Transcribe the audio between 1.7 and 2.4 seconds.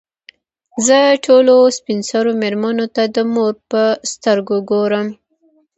سپین سرو